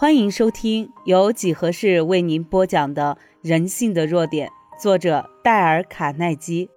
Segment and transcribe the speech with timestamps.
[0.00, 4.48] 欢迎收听由几何式为您播讲的《人性的弱点》，
[4.82, 6.70] 作者戴尔·卡耐基。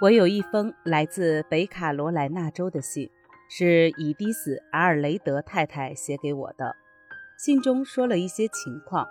[0.00, 3.10] 我有一封来自北卡罗来纳州的信，
[3.50, 6.74] 是伊迪丝·阿尔雷德太太写给我的。
[7.38, 9.06] 信中说了一些情况。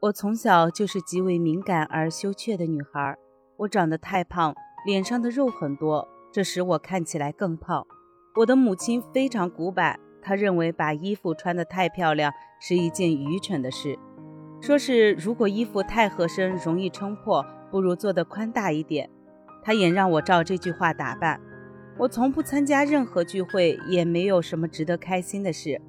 [0.00, 3.16] 我从小就是极为敏感而羞怯的女孩，
[3.56, 4.54] 我长得太胖，
[4.84, 7.86] 脸上的肉很多，这使我看起来更胖。
[8.36, 9.98] 我的母亲非常古板。
[10.24, 13.98] 他认为把衣服穿得太漂亮是一件愚蠢的事，
[14.60, 19.10] 说是如果衣服太合身容易撑破，不如做得宽大一点。
[19.62, 21.40] 他也让我照这句话打扮。
[21.98, 25.80] 我从不参加任何聚会，也没有什么值得开心的事。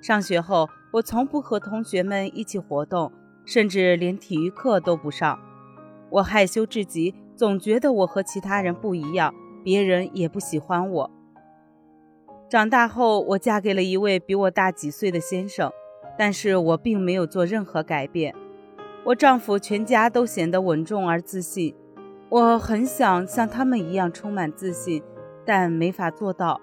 [0.00, 3.12] 上学后，我从不和同学们一起活动，
[3.44, 5.38] 甚至连体育课都不上。
[6.10, 11.10] 我害羞至极，总觉得我和其他人不一样，别人也不喜欢我。
[12.50, 15.70] 长大后，我嫁给了一位比我大几岁的先生，
[16.18, 18.34] 但是我并没有做任何改变。
[19.04, 21.76] 我丈夫全家都显得稳重而自信，
[22.28, 25.00] 我很想像他们一样充满自信，
[25.46, 26.60] 但没法做到。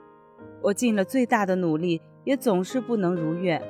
[0.61, 3.63] 我尽了最大的努力，也总是不能如愿。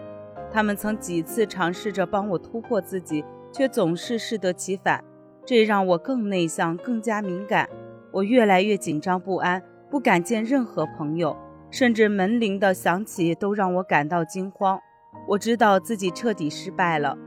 [0.51, 5.03] 他们曾几次尝试着帮我突破自己，却总是适得其反，
[5.45, 7.69] 这让我更内向，更加敏感。
[8.11, 11.37] 我越来越紧张不安，不敢见任何朋友。
[11.69, 14.79] 甚至门铃的响起都让我感到惊慌。
[15.27, 17.17] 我知道自己彻底失败了，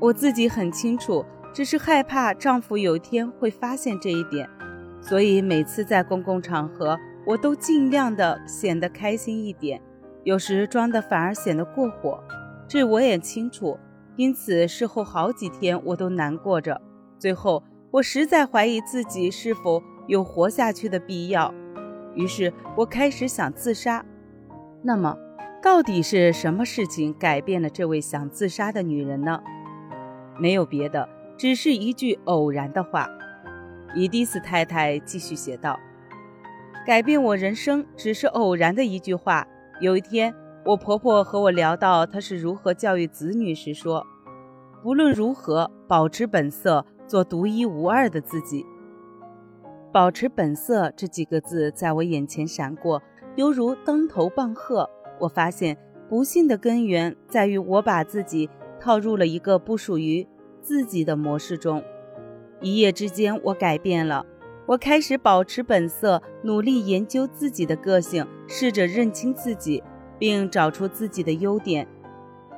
[0.00, 4.48] 我自己很清楚，只是害怕丈夫有一天会发现这一点。
[5.00, 9.80] 所以每次在公共场合，我都尽量的显得开心一点，
[10.24, 12.22] 有时装的反而显得过火。
[12.66, 13.78] 这我也清楚，
[14.16, 16.80] 因此事后好几天我都难过着。
[17.18, 21.54] 最后，我实在怀疑自己是否有活下去的必要。
[22.18, 24.04] 于是我开始想自杀。
[24.82, 25.16] 那么，
[25.62, 29.40] 到底是什么事情改变了这位想自杀的女人呢？
[30.36, 33.08] 没有别的，只是一句偶然的话。
[33.94, 35.78] 伊迪丝太太继续写道
[36.84, 39.46] ：“改变我人生只是偶然的一句话。
[39.80, 40.34] 有一天，
[40.64, 44.04] 我婆婆和我聊到她是如何教育子女时说
[44.82, 48.66] ：‘不论如何，保持本色，做独一无二的自己。’”
[49.90, 53.02] 保持本色这几个字在我眼前闪过，
[53.36, 54.88] 犹如当头棒喝。
[55.18, 55.76] 我发现
[56.08, 60.26] 不幸的根源在于我把自己套入了一个不属于
[60.60, 61.82] 自己的模式中。
[62.60, 64.26] 一夜之间，我改变了，
[64.66, 69.82] 我开始保持本色，努力研究自己的个性，试着认清自己，
[70.18, 71.88] 并找出自己的优点，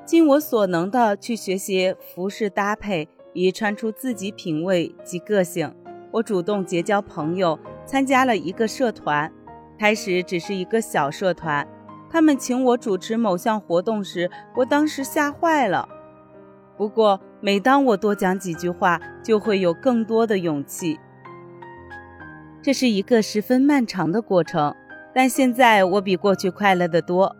[0.05, 5.73] 尽我所能的去学习服饰搭配，以穿出自己品味及个性。
[6.13, 9.31] 我主动结交朋友，参加了一个社团。
[9.79, 11.67] 开始只是一个小社团，
[12.11, 15.89] 他们请我主持某项活动时，我当时吓坏了。
[16.77, 20.99] 不过，每当我多讲几句话，就会有更多的勇气。
[22.61, 24.75] 这是一个十分漫长的过程，
[25.15, 27.35] 但现在我比过去快乐得多。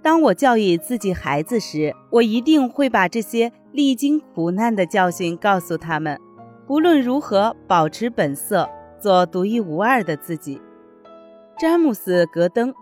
[0.00, 6.18] 当我教育自己孩子时，我一定会把这些历经苦难的教训告诉他们。
[6.66, 8.66] 不论如何，保持本色，
[8.98, 10.62] 做独一无二的自己。
[11.58, 12.72] 詹姆斯·格登·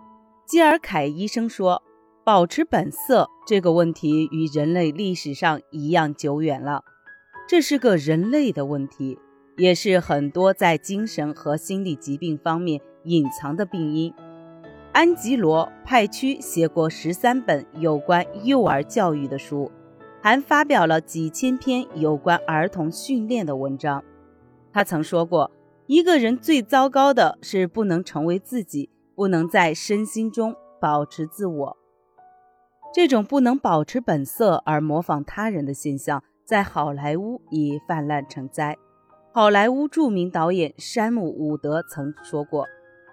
[0.47, 1.83] 基尔凯医生说
[2.23, 6.85] ：“保持本色这个问题与人类历史上一样久远了。
[7.45, 9.19] 这是个人类的问题，
[9.57, 14.13] 也是很多在精神和心理疾病方面隐藏的病因。”
[14.93, 19.69] 安吉罗·派屈写过十三本有关幼儿教育的书。
[20.23, 24.01] 还发表了几千篇有关儿童训练的文章。
[24.71, 25.51] 他曾说过
[25.85, 31.77] ：“一个人最糟糕的是不能成为自己，不能在身心中保持自我。
[32.93, 38.77] 这种不能保持本色而模仿他人的现象，在好莱坞已泛滥成灾。
[39.33, 42.65] 好莱坞著名导演山姆·伍德曾说过：‘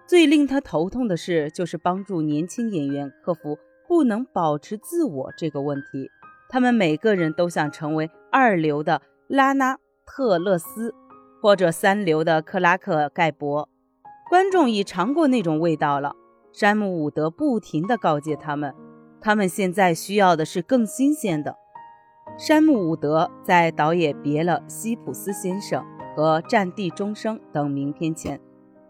[0.06, 6.08] 最令他头痛的事，就是帮助年轻演员克服不能保持自我这个问题。’”
[6.52, 10.92] 他们每个人都想成为二流的拉纳特勒斯，
[11.40, 13.68] 或者三流的克拉克盖博。
[14.28, 16.16] 观众已尝过那种味道了。
[16.52, 18.74] 山姆伍德不停地告诫他们，
[19.20, 21.54] 他们现在需要的是更新鲜的。
[22.36, 25.84] 山姆伍德在导演别了西普斯先生
[26.16, 28.40] 和战地钟声等名片前，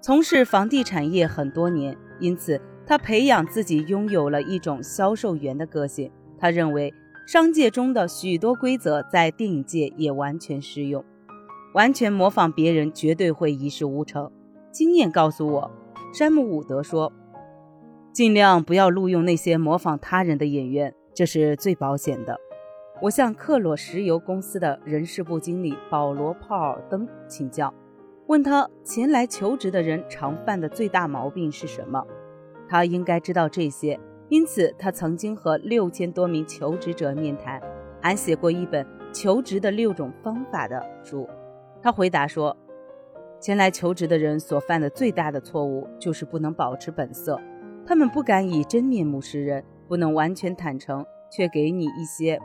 [0.01, 6.11] 从事房地产业很多年，因此他培养自己拥有了一种销售员的个性。
[6.39, 6.95] 他认为。
[7.33, 11.05] 商界中的许多规则在电影界也完全适用，
[11.75, 14.29] 完全模仿别人绝对会一事无成。
[14.73, 15.71] 经验告诉我，
[16.13, 17.13] 山姆伍德说，
[18.13, 22.37] 尽量不要录用那些模仿他人的演员，这是最保险的。
[23.01, 27.73] 我向克洛石油公司的人事部经理保罗·鲍尔登请教，
[28.27, 32.05] 问他前来求职的人常犯的最大毛病是什么。
[32.69, 34.01] 他应该知道这些，
[34.31, 37.61] 因此他曾经和六千多名求职者面谈，
[38.01, 41.29] 还写过一本求职的六种方法的书。
[41.83, 42.57] 他回答说，
[43.41, 47.41] 前来求职的人所犯的最大的错误就是不能保持本色。
[47.85, 52.41] 他们不敢以真面目示人，不能完全坦诚，却给你一些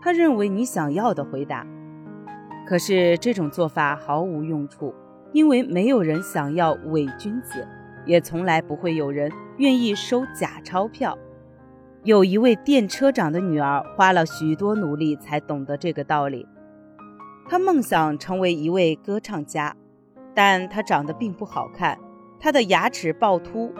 [0.00, 1.66] 他认为你想要的回答。
[2.68, 4.94] 可是这种做法毫无用处，
[5.32, 7.66] 因为没有人想要伪君子，
[8.06, 11.18] 也从来不会有人愿意收假钞票。
[12.04, 16.46] 有一位电车长的女儿花了许多努力才懂得这个道理。
[17.48, 19.74] 她梦想成为一位歌唱家，
[20.34, 21.98] 但她长得并不好看，
[22.38, 23.72] 她的牙齿暴突。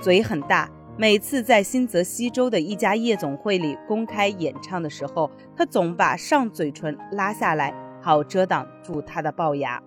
[0.00, 9.82] 嘴很大，每次在新泽西州的一家夜总会里公开演唱的时候，她总把上嘴唇拉下来，好遮挡住她的龅牙。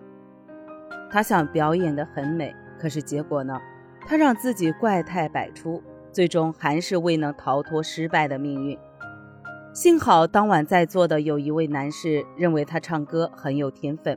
[1.10, 3.58] 她想表演得很美，可是结果呢？
[4.06, 5.82] 他让自己怪态百出，
[6.12, 8.78] 最终还是未能逃脱失败的命运。
[9.72, 14.16] 幸好当晚在座的有一位男士认为他唱歌很有天分，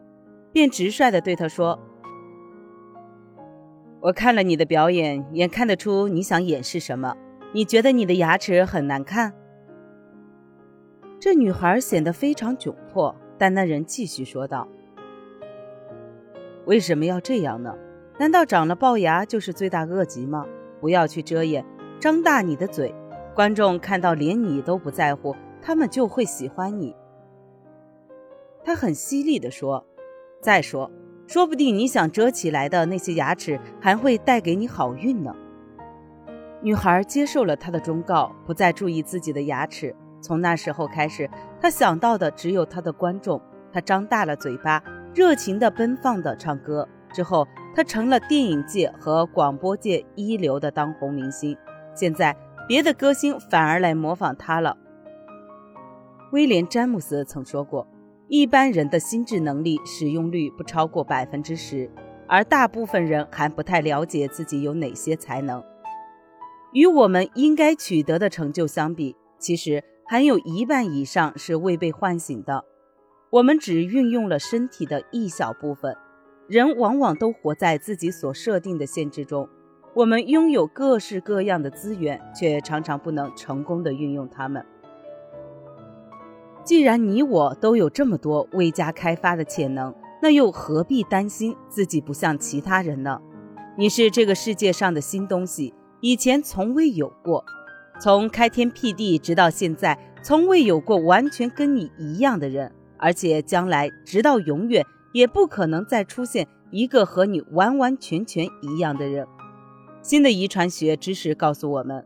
[0.54, 1.80] 便直率地对他说。
[4.00, 7.18] 我看了你的表演，也看得出你想掩饰什么。
[7.52, 9.34] 你觉得你的牙齿很难看？
[11.20, 14.70] 这女孩显得非常窘迫，但那人继续说道
[16.66, 17.76] ：“为什么要这样呢？
[18.20, 20.46] 难道长了龅牙就是罪大恶极吗？
[20.82, 21.66] 不要去遮掩，
[22.02, 22.94] 张大你的嘴。
[23.34, 26.94] 观众看到连你都不在乎，他们就会喜欢你。”
[28.62, 29.86] 他很犀利地说
[30.44, 30.92] ：“再说。”
[31.28, 35.34] 说不定你想遮起来的那些牙齿还会带给你好运呢。
[36.62, 39.96] 女孩接受了他的忠告，不再注意自己的牙齿。
[40.22, 41.30] 从那时候开始，
[41.62, 43.40] 她想到的只有她的观众。
[43.72, 44.84] 她张大了嘴巴，
[45.14, 46.86] 热情地奔放地唱歌。
[47.14, 47.48] 之后，
[47.80, 51.56] 他成了电影界和广播界一流的当红明星。
[51.96, 52.36] 现在，
[52.68, 54.76] 别的歌星反而来模仿他了。
[56.34, 57.88] 威廉·詹姆斯曾说过。
[58.28, 61.90] 一般人的心智能力使用率不超过百分之十，
[62.28, 65.64] 而大部分人还不太了解自己有哪些才能。
[66.74, 72.66] 与我们应该取得的成就相比，其实还有一半以上是未被唤醒的。
[73.30, 75.96] 我们只运用了身体的一小部分。
[76.50, 79.48] 人往往都活在自己所设定的限制中。
[79.94, 84.66] 我们拥有各式各样的资源，却常常不能成功的运用它们。
[86.64, 89.94] 既然你我都有这么多未加开发的潜能，
[90.24, 93.22] 那又何必担心自己不像其他人呢？
[93.78, 97.46] 你是这个世界上的新东西，以前从未有过，
[98.02, 109.28] 从开天辟地直到现在，从未有过完全跟你一样的人，而且将来直到永远也不可能再出现一个和你完完全全一样的人。
[110.02, 112.06] 新的遗传学知识告诉我们，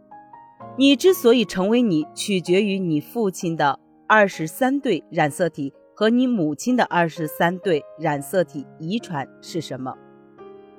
[0.78, 3.80] 你之所以成为你，取决于你父亲的。
[4.06, 9.96] 二十三对染色体和你母亲的二十三对染色体遗传是什么？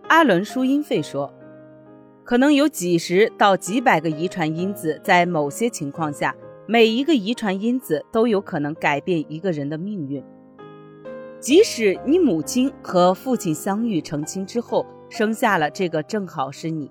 [0.09, 1.33] 阿伦·舒因费说，
[2.23, 6.37] 可能有几十到几百个遗传因子，在某些情况下，
[6.69, 10.23] 每一个遗传因子都有可能改变一个人的命运。
[11.45, 16.91] 即使你母亲和父亲相遇成亲之后，生下了这个正好是你。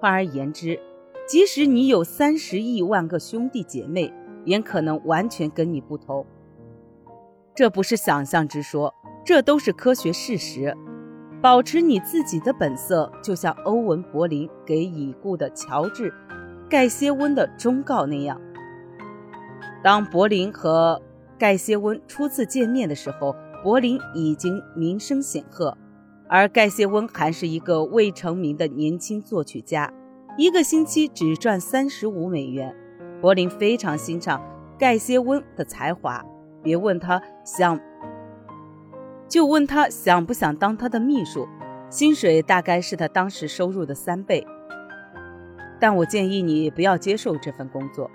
[0.00, 0.80] 换而言之，
[1.28, 4.10] 即使你有三十亿万个兄弟姐妹。
[4.46, 6.24] 也可能完全跟你不同，
[7.52, 10.72] 这不是想象之说，这都是科学事实。
[11.42, 16.10] 保持你自己的本色，就像欧文·柏林给已故的乔治·
[16.70, 18.40] 盖歇温的忠告那样。
[19.82, 21.02] 当柏林和
[21.36, 23.34] 盖歇温初次见面的时候，
[23.66, 25.76] 柏林已经名声显赫，
[26.28, 29.92] 而盖歇温还是一个未成名的年轻作曲家，
[30.38, 32.72] 一个星期只赚三十五美元。
[33.20, 34.40] 柏林非常欣赏
[34.78, 36.24] 盖歇温的才华，
[36.62, 37.80] 别问他想，
[39.26, 41.48] 就问他想不想当他的秘书，
[41.90, 44.46] 薪水大概是他当时收入的三倍。
[45.80, 48.08] 但我建议你不要接受这份工作。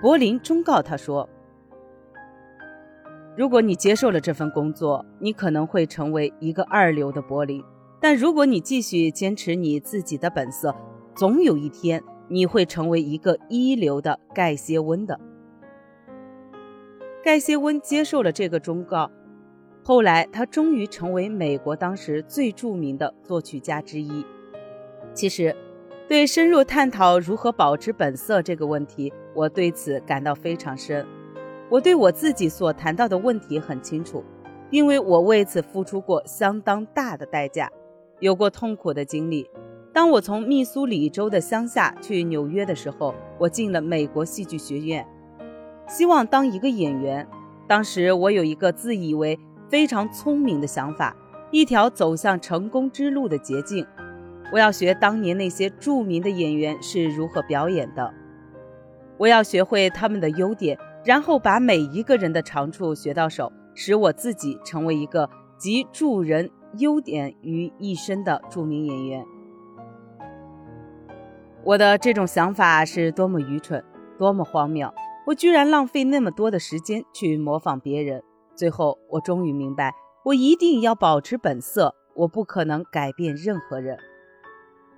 [0.00, 1.28] 柏林忠告他说
[3.36, 7.62] ：“如果你接受了这份工作，你可能会成为一个二流的柏林；
[8.00, 10.74] 但如果你继续坚持你自己的本色，
[11.14, 15.20] 总有一天。”你会成为一个一流的盖歇温的。
[17.22, 19.10] 盖歇温接受了这个忠告，
[19.82, 24.24] 后来他终于成为美国当时最著名的作曲家之一。
[25.12, 25.54] 其实，
[26.08, 31.06] 对深入探讨如何保持本色这个问题，我对此感到非常深。
[31.72, 34.22] 我对我自己所谈到的问题很清楚，
[34.68, 37.72] 因为我为此付出过相当大的代价，
[38.20, 39.48] 有过痛苦的经历。
[39.90, 45.06] 当我从密苏里州的乡下去纽约的时候，我进了美国戏剧学院，
[45.88, 47.26] 希望当一个演员。
[47.66, 49.38] 当时我有一个自以为
[49.70, 51.16] 非常聪明的想法，
[51.50, 53.86] 一条走向成功之路的捷径。
[54.52, 58.12] 我要学当年那些著名的演员是如何表演的，
[59.16, 65.28] 我要学会他们的优点，然后把每一个人的长处学到手，使我自己成为一个
[65.58, 69.24] 集助人优点于一身的著名演员。
[71.64, 73.84] 我的这种想法是多么愚蠢，
[74.18, 74.92] 多么荒谬！
[75.26, 78.22] 我居然浪费那么多的时间去模仿别人。
[78.54, 79.94] 最后，我终于明白，
[80.24, 83.96] 我一定要保持本色，我不可能改变任何人。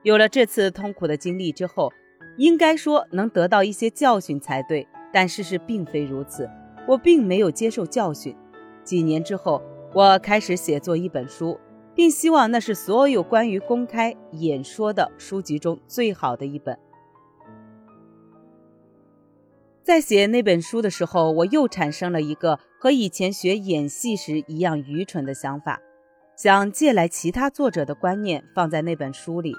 [0.02, 1.92] 有了这次痛苦的经历之后，
[2.36, 4.88] 应该说能得到一些教训才对。
[5.14, 6.50] 但事实并非如此，
[6.86, 8.36] 我并没有接受教训。
[8.82, 9.62] 几年之后，
[9.94, 11.58] 我开始写作一本书。
[11.94, 16.76] 并希望那是所有关于公开演说的书籍中最好的一本。
[19.84, 25.80] 在写那本书的时候，我又产生了一个和以前学演戏时一样愚蠢的想法，
[26.36, 29.54] 想借来其他作者的观念放在那本书里，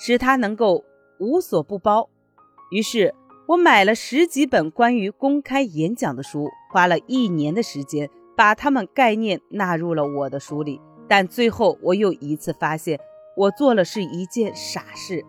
[0.00, 0.84] 使它能够
[1.20, 2.10] 无所不包。
[2.72, 3.14] 于是，
[3.48, 10.78] 我买了十几本关于公开演讲的书，花了一年的时间把它们概念纳入了我的书里。
[11.08, 13.00] 但最后，我又一次发现，
[13.34, 15.24] 我做了是一件傻事，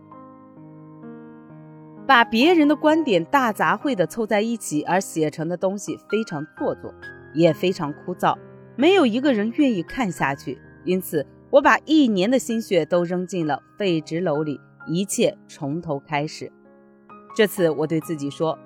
[2.06, 6.94] 把别人的观点大杂烩的凑在一起而写成的东西非常做作，
[7.34, 8.38] 也非常枯燥，
[8.76, 10.60] 没有一个人愿意看下去。
[10.84, 14.60] 因此，我把一年的心血都扔进了废纸篓里，
[14.90, 16.52] 一切从头开始。
[17.36, 18.58] 这次，我对自己说：“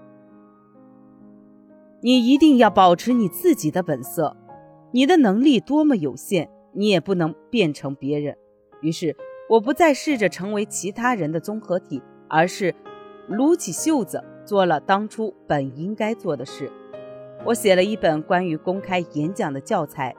[2.01, 4.35] 你一定要保持你自己的本色，
[4.91, 8.35] 你的能力多么有限。”你也不能变成别人，
[8.81, 9.15] 于是
[9.47, 12.73] 我不再试着成为其他人的综合体，而是
[13.27, 16.71] 撸起袖子做了当初本应该做的事。
[17.45, 20.15] 我写了一本关于公开演讲的教材，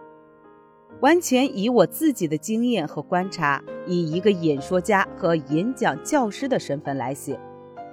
[1.01, 7.37] 完全以我自己的经验和观察，以一个演说家和演讲教师的身份来写。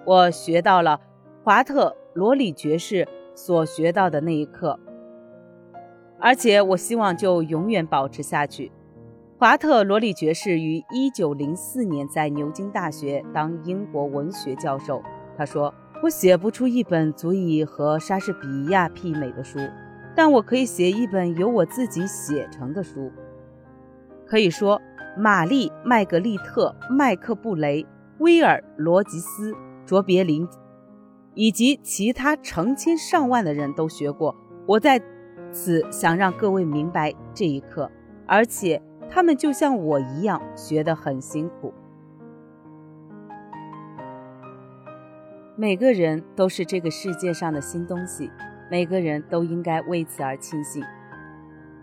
[0.06, 1.00] 我学到了
[1.44, 4.80] 华特罗里爵士所学到的那一课。
[6.20, 8.72] 而且我希望就永远保持下去。
[9.40, 10.80] 华特罗里爵士于
[11.16, 15.02] 1904年在牛津大学当英国文学教授。
[15.36, 19.58] 他说：“我写不出一本足以和莎士比亚媲美的书，
[20.16, 23.12] 但我可以写一本由我自己写成的书。
[24.28, 24.80] 可以说，
[25.18, 27.84] 玛丽·麦格丽特、麦克布雷、
[28.20, 29.56] 威尔·罗吉斯、
[29.92, 30.48] 卓别林
[31.34, 34.34] 以及其他成千上万的人都学过。
[34.66, 35.02] 我在。”
[35.54, 37.92] 此想让各位明白这一刻，
[38.26, 41.74] 而且他们就像我一样学得很辛苦。
[45.58, 48.32] 每个人都是这个世界上的新东西，
[48.72, 50.82] 每个人都应该为此而庆幸，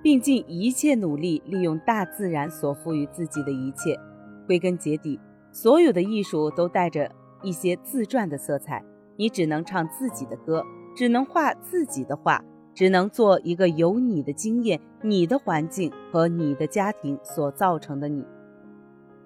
[0.02, 4.00] 并尽一切努力利用大自然所赋予自己的一切。
[4.46, 5.20] 归根结底，
[5.52, 7.10] 所有的艺术都带着
[7.42, 8.84] 一些自传的色彩。
[9.16, 10.64] 你只能唱自己的歌，
[10.94, 12.44] 只能画自己的画。
[12.74, 18.24] 只能做一个由你的经验、你的环境和你的家庭所造成的你，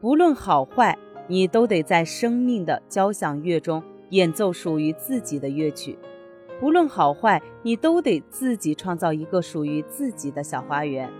[0.00, 0.97] 不论好坏，
[1.28, 5.99] 你都得在生命的交响乐中演奏属于自己的乐曲。
[6.59, 11.11] 不论好坏，你都得自己创造一个属于自己的小花园。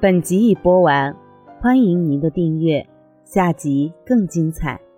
[0.00, 1.16] 本集已播完，
[1.60, 2.86] 欢迎您的订阅，
[3.32, 4.89] 下集更精彩。